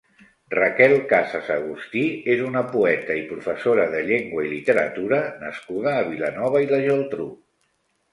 [0.51, 2.01] Raquel Casas Agustí
[2.35, 7.29] és una poeta i professora de llengua i literatura nascuda a Vilanova i la Geltrú.